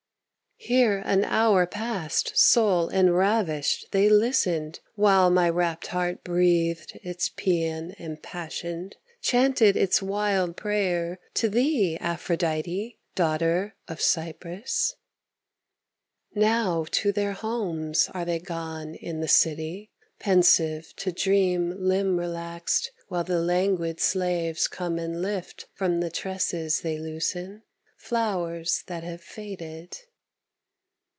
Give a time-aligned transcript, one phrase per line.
[0.63, 7.99] Here an hour past soul enravished they listened While my rapt heart breathed its pæan
[7.99, 14.97] impassioned, Chanted its wild prayer to thee, Aphrodite, Daughter of Cyprus;
[16.35, 19.89] Now to their homes are they gone in the city,
[20.19, 26.81] Pensive to dream limb relaxed while the languid Slaves come and lift from the tresses
[26.81, 27.63] they loosen,
[27.97, 29.97] Flowers that have faded.